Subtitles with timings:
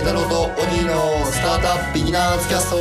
[0.00, 2.76] ペータローとオギーのスタートアップビギナーズキャスト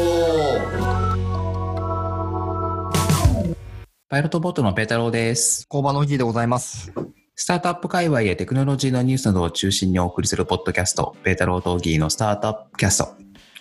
[4.07, 5.67] パイロットボートのペータローです。
[5.67, 6.93] 工場の日でございます。
[7.35, 13.09] スタートアップ界隈やテクノロジーのニュースなどを中心にお送りするポッドキャスト、ペータローとオギーのスタートアップキャスト。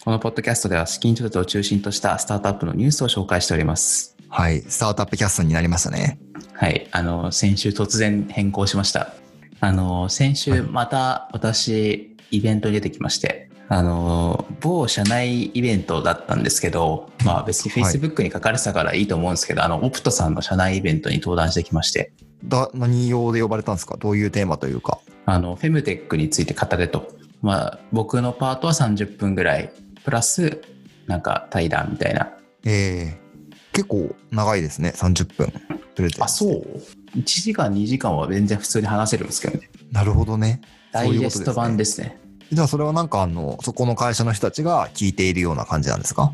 [0.05, 4.17] このポッドキャストでは資金調達を中心としたスタートアップのニュースを紹介しております。
[4.29, 4.61] はい。
[4.61, 6.21] スタートアップキャストになりましたね。
[6.53, 6.87] はい。
[6.93, 9.15] あの、先週突然変更しました。
[9.59, 22.13] あの、先週また私、イベントに出てきまして、あの、某社内イベントだったんですけど、まあ別にはい Facebook に書かれてたからいいと思うんですけど、あの、オプトさんの社内イベントに登壇してきまして、
[22.45, 23.97] だ、何用で呼ばれたんですか？
[23.99, 24.99] どういうテーマというか。
[25.27, 27.09] あの、フェムテックについて語れと。
[27.43, 29.73] まあ、僕のパートは30分ぐらい、
[30.05, 30.61] プラス、
[31.07, 32.31] なんか対談みたいな。
[32.65, 33.29] ええ
[33.73, 34.93] 結構長いですね。
[34.97, 35.53] 30分。
[35.95, 36.81] とりあえずあ、そう
[37.17, 39.71] ?1 時間、2時間は全然普通に話せるんですけどね。
[39.93, 40.61] なるほどね。
[40.93, 42.19] ダイジェスト版ですね。
[42.53, 46.33] じゃあそれはなんかあの、そこの会社の人たちが聞いているような感じなんですか？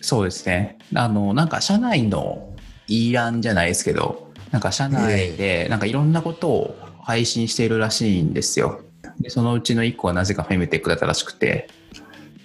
[0.00, 0.78] そうですね。
[0.94, 2.52] あの、なんか社内の
[2.88, 8.80] E ランじゃないですけど、なんか社内で、なんかいろんなことを配信しているらしいんですよ。
[9.20, 11.68] でそのうちの1個はなぜかフェムテックだったらしくて、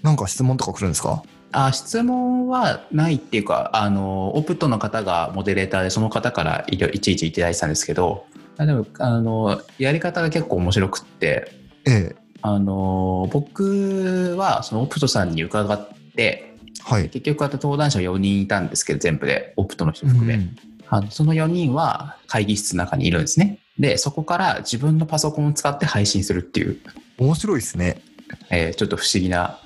[0.03, 1.23] なんか質問とか来るんですか？
[1.51, 8.25] あ質問はないっていうか、あの、オプトの方がモデレーターで、その方からいちいちいただいてたんですけど、
[8.57, 11.51] あでも、あの、やり方が結構面白くって、
[11.87, 17.09] ええあの、僕はそのオプトさんに伺って、はい。
[17.09, 20.35] 結局あと登壇者4人いたんですけど、全部で、オプトの人含め。
[20.35, 20.55] うん
[20.91, 23.59] あのその4人は会議室の中にいるんですね。
[23.77, 26.79] で、そこから自分のパソコンを使って配信するっていう、
[27.19, 28.01] 面白いですね。
[28.49, 29.59] えーちょっと不思議な。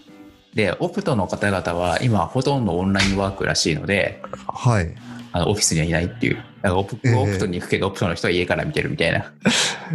[0.54, 4.94] で、オプトの方々は今ほとんどオンラインワークらしいので、はい。
[5.32, 6.36] あのオフィスにはいないっていう。
[6.62, 9.32] だからオプ,、ええオプトに行くけど、オプトの人は家から見てるみたいな。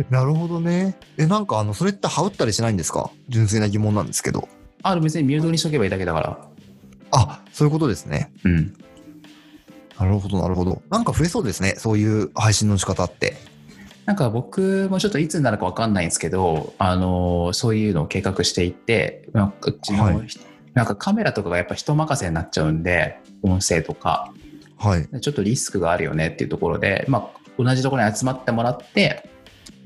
[0.10, 0.96] なるほどね。
[1.16, 3.10] え、なんかあの、それって羽打ったりしないんですか？
[3.28, 4.48] 純粋な疑問なんですけど。
[4.82, 6.38] あの別にミュートにしとけばいいだけだから。
[7.10, 8.30] あ、そういうことですね。
[8.44, 8.74] うん。
[9.98, 10.82] なるほど、なるほど。
[10.90, 11.74] なんか増えそうですね。
[11.78, 13.36] そういう配信の仕方って。
[14.06, 20.28] なんか僕もちょっといつになるかわかんないんですけど、あのそういうのを計画していて、なんかうちの、はい
[20.74, 24.32] なんかカメラとかがやっぱ人任せになっちゃうんで、音声とか、
[24.76, 25.20] はい。
[25.20, 29.28] ちょっとリスクがあるよねっていうところで、まあ、同じところに集まってもらって、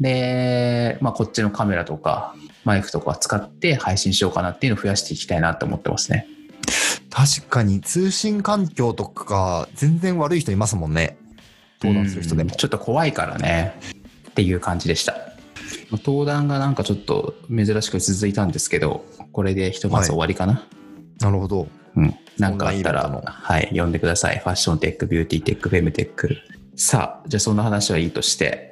[0.01, 6.27] で、まあ、こっちのカメラとか、マイクとか使って配信しようかなっていうのを増やしていきたいなと思ってますね。
[7.11, 11.19] 確かに通信環境とか全然悪い人いますもんね。
[11.83, 12.57] 登壇する人でもうん。
[12.57, 13.75] ちょっと怖いからね
[14.31, 15.17] っていう感じでした。
[15.91, 20.67] 登壇がなんかちょっと珍しく続いたんですけど、これでひとまず終わりかな。
[21.21, 21.69] なるほど。
[21.97, 22.15] うん。
[22.39, 24.39] なんかあったらはい、呼んでください。
[24.39, 26.37] ファッションテック、ビューティーテック、フェムテック。
[26.77, 28.72] さあ、じゃあそんな話はいいとして、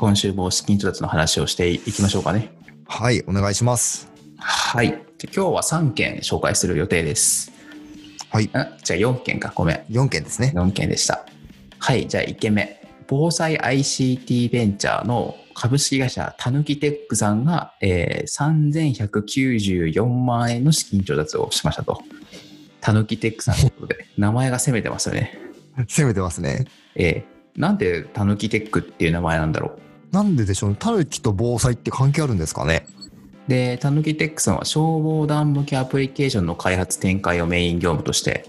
[0.00, 2.48] 今週も資金調達の話をしていきましょうかね。
[2.86, 4.10] はい、お願いします。
[4.38, 4.88] はい。
[4.88, 7.52] で今日は3件紹介する予定です。
[8.30, 9.52] はい、あじゃあ4件か。
[9.54, 9.76] ごめん。
[9.90, 10.54] 4件ですね。
[10.56, 11.26] 4件でした。
[11.78, 12.08] はい。
[12.08, 12.80] じゃあ1件目。
[13.08, 22.00] 防災 ICT ベンチャーの株式会社たぬきテックさんが、えー、3194万円の資金調達をしましたと。
[22.80, 25.38] たぬきテックさんということで、名前が攻めてますよね。
[25.88, 26.64] 攻めてますね。
[26.94, 29.89] えー、なんでたぬきテックっていう名前なんだろう。
[30.12, 30.76] なんででしょうね。
[30.78, 32.86] タヌキと防災って関係あるんですかね？
[33.48, 38.44] で、たぬきテックさんは消防団向けアプリケーションの開発展開をメイン業務として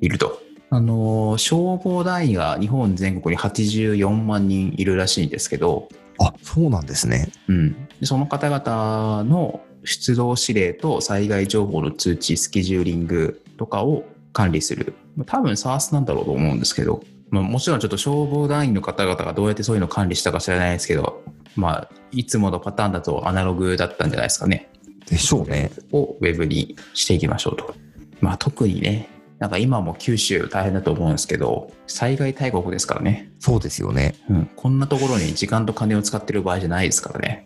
[0.00, 0.40] いると。
[0.70, 7.30] あのー、消防団員が日本全国に84万人いるらしいんですけど、あ、そうなんですね。
[7.48, 14.94] うん、でその方々の出動指令と災害情報の通知、スケジューリングとかを管理する。
[15.26, 21.24] 多分 SARS なんだろうと思うんですけど、まあ、もちろんちょっと消防団員の方々がどうやってそういうのを管理したか知らないですけど、
[21.56, 24.70] まあ、いつものパターンだとアナログだったんじゃないですかね。
[25.06, 25.70] でしょうね。
[25.92, 27.74] をウェブにしていきましょうと。
[28.20, 33.32] まあ特にね、なんか今も九州大変だと思うんですけど、災害大国ですからね。
[33.40, 34.14] そうですよね。
[34.28, 37.44] うん、こんなところに時間と金を使ってる場合じゃないですからね。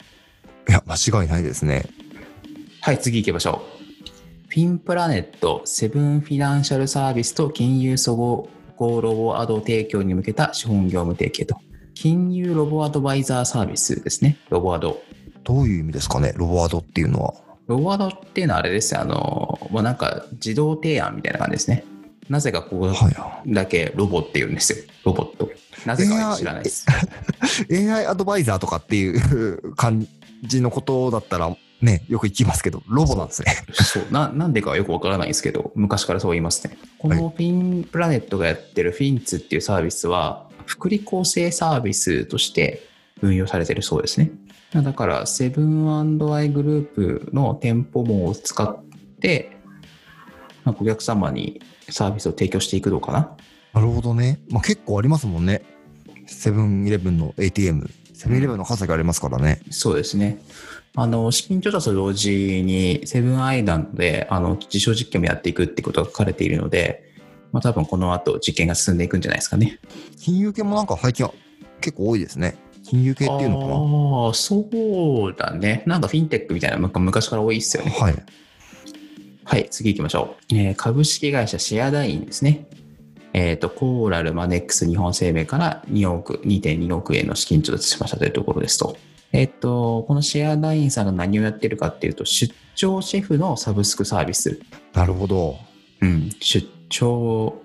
[0.69, 1.87] いや、間違いないですね。
[2.81, 3.87] はい、次行きましょう。
[4.49, 11.61] フィンプラネット、セブンフィナンシャルサービスと金融総合ロボアド提供に向けた資本業務提携と。
[11.95, 14.37] 金融ロボアドバイザーサービスですね。
[14.51, 15.01] ロボアド。
[15.45, 17.35] どういう意味ですかね、ロボワードっていうのは。
[17.67, 19.01] ロボアドっていうのはあれですよ。
[19.01, 21.85] あの、もうなんか自動提案みたいな感じですね。
[22.29, 23.53] なぜかここはい。
[23.53, 24.79] だけロボって言うんですよ。
[25.05, 25.49] ロボット。
[25.85, 26.87] なぜかは知らないです。
[27.71, 30.07] AI アドバイザーとかっていう感
[30.43, 33.55] じのことだったら、ね、よく聞きますけど、ロボなんですね。
[33.73, 36.77] そうななんでかはよくわからないんですけど、昔からそう言いますね。
[36.99, 42.83] このフィンプラネットがやってるフィンツっていうサービスは、福利厚生サービスとして
[43.21, 44.31] 運用されてるそうですね。
[44.73, 48.85] だから、セブンアイグループの店舗網を使っ
[49.21, 49.57] て、
[50.65, 53.37] まあ、顧客様にサービスを提供していくのかな。
[53.73, 54.41] なるほどね。
[54.51, 55.63] まあ結構ありますもんね。
[56.27, 57.89] セブンイレブンの ATM。
[58.17, 59.61] セブンイレブンの数がありますからね。
[59.71, 60.39] そうですね。
[60.95, 67.13] あの、資金調達と同時に、セブンアイランドで、あの、実証実験もやっていくってことが書かれているので、
[67.53, 69.79] まあ多分この後実験が進んでいくんじゃないですかね。
[70.19, 71.33] 金融系もなんか最近は
[71.81, 72.57] 結構多いですね。
[72.85, 74.61] 金融系っていうのああ、そ
[75.31, 75.83] うだね。
[75.87, 77.91] なんかフィンテックみたいなの昔から多いっすよね。
[77.91, 78.25] かなはい。
[79.45, 80.55] はい、次行きましょう。
[80.55, 82.67] えー株式会社シェアダインですね。
[83.37, 88.97] えっ、と、コーラルマネックス日本生命から2億、2.2億円の資金調達しましたというところですと。
[89.31, 94.59] えっ、と、このシェアダインさんが何をやってるかっていうと、出張シェフのサブスクサービス。
[94.95, 95.59] なるほど。
[96.01, 97.61] うん、出張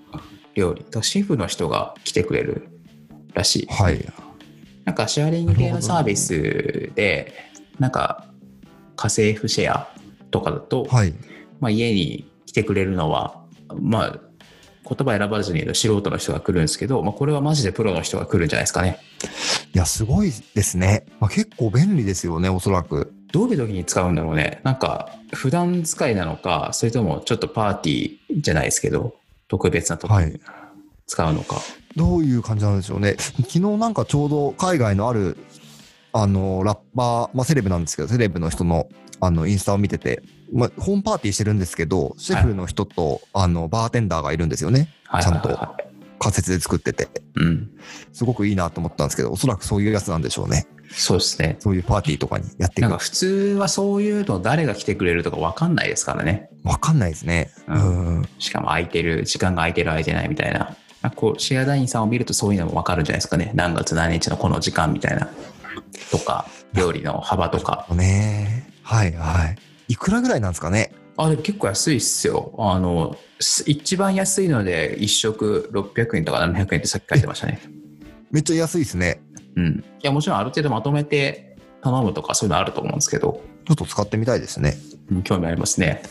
[0.56, 0.83] 料理。
[1.03, 2.68] シェフの人が来てくれる
[3.33, 3.68] らしい。
[3.68, 4.06] はい。
[4.83, 7.33] なんかシェアリング系のサービスで、
[7.79, 8.25] なんか
[8.97, 9.89] 家政婦シェア
[10.31, 11.13] とかだと、はい。
[11.62, 13.45] まあ、家に来てくれるのは、
[13.79, 14.31] まあ、
[14.88, 19.00] 言葉選ばずに素人の人が来るんですけど、まあ、これはマジでプロの人が来るんじゃないですかね。
[19.74, 21.06] いや、すごいですね。
[21.19, 23.13] まあ、結構便利ですよね、おそらく。
[23.31, 24.60] どういう時に使うんだろうね。
[24.63, 29.16] なんか、普段使いなのか、それともちょっとパーティーじゃないですけど、
[29.48, 30.39] 特別な時にはい。
[31.07, 31.57] 使うのか。
[31.95, 33.16] どういう感じなんでしょうね。
[33.18, 35.38] 昨日なんかちょうど海外のある、
[36.13, 38.88] あの、ラッパー、まあセレブなんですけど、セレブの人の、
[39.19, 40.22] あの、インスタを見てて、
[40.53, 44.89] まあ、ホームパーティーしてるんですけど、シェフの人と、あの、バーテンダーがいるんですよね。
[45.06, 45.75] はいちゃんと
[46.21, 47.09] 仮設で作ってて。
[47.36, 47.71] うん。
[48.13, 50.68] すごくいいなと思ったんですけど、おそらくそういうやつなんでしょうね。
[50.92, 51.56] そうですね。
[51.59, 52.98] そういうパーティーとかにやっていくなんか。
[53.00, 53.25] 普通
[53.57, 56.50] はそういうの誰が来てくれるとか分かんないですからね。
[56.63, 57.50] わかんないですね。
[57.68, 58.30] ううんん。
[58.38, 60.75] しかも空いてる、時間が空いてる空いてないみたいな。
[61.01, 63.51] まあこう、シェアダインさんを見るとそういうのも分かるんじゃないですかね。
[63.56, 65.27] 何月何日のこの時間みたいな。
[66.12, 67.88] とか、料理の幅とか。
[67.89, 69.57] ねはいはい。
[69.91, 70.93] いくらぐらいなんですかね？
[71.17, 72.55] あ、でも結構安いっすよ。
[72.57, 77.59] あの、す一番安いので1食600円とか700円ってさっき書いてましたね。
[78.31, 79.21] めっちゃ安いですね。
[79.57, 79.83] うん。
[80.01, 84.77] いや、もちろんある程度まとめて頼むとかそういうのあると思うんですけど、ちょっと使ってみたいですね。
[85.11, 86.03] うん興味ありますね。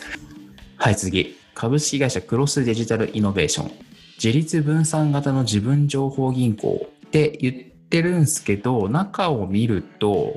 [0.77, 1.35] はい、次。
[1.55, 3.71] 株式会社クロスデジタルイノベーション。
[4.23, 7.55] 自律分散型の自分情報銀行って言っ
[7.89, 10.35] てるんですけど、中を見ると、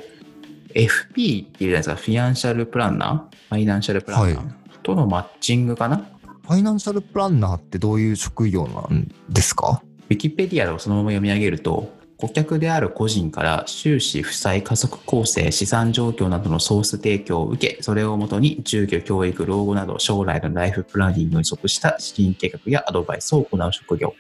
[0.75, 4.55] FP っていうじゃないですか、フィナンシャルプランナーファイナンシャルプランナー、はい。
[4.83, 5.97] とのマッチングかな？
[6.43, 9.83] ファイナンシャルプランナーってどういう職業なんですか？
[10.11, 24.15] ウィキペディアをそのまま読み上げると、顧客である個人から収支、負債、家族構成、資産状況などの情報提供を受け、それをもとに住居、教育、老後など将来のライフプランニングに即した資金計画やアドバイスを行う職業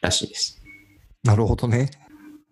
[0.00, 0.60] らしいです。
[1.22, 1.90] なるほどね。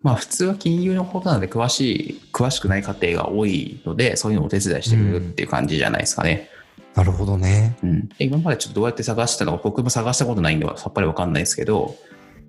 [0.07, 6.49] まあ普通は金融のことなので詳しい、詳しくない家庭が多いので、そういうのをお手伝いしてくれるっていう感じじゃないですかね。
[6.95, 7.75] なるほどね。
[7.83, 11.93] うん、で今までちょっとどうやって探したのか僕も探したことないんでさっぱりわかんないですけど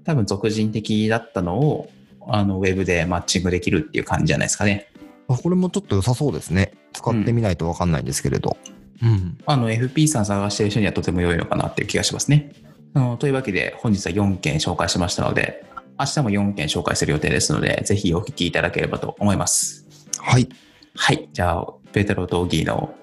[0.04, 1.90] 多分俗人的だったのを
[2.28, 4.86] あのウェブでマッチングできるっていう感じじゃないですかね。
[5.26, 6.74] あこれもちょっと良さそうですね。
[6.92, 8.56] 使ってみないとわかんないんですけれど。
[9.02, 9.36] うん。
[9.44, 12.52] あの FP さん探してる人にはとても良いのかなっていう気がしますね。
[12.94, 15.66] あのというわけで本日は4件紹介しましたので
[15.98, 19.86] 明日も4件紹介する予定ですのでぜひお聞きいただければと思います。
[20.18, 20.48] はい。
[20.94, 21.28] はい。
[21.32, 22.94] じゃあペータローとオギーの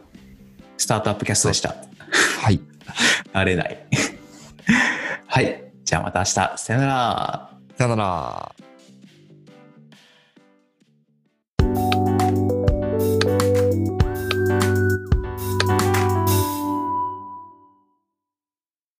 [0.77, 1.75] スタートアップキャストでした。
[2.41, 2.59] はい。
[3.33, 3.85] 慣れない。
[5.27, 5.63] はい。
[5.83, 6.57] じゃあまた明日。
[6.57, 7.49] さよなら。
[7.77, 8.64] さよなら。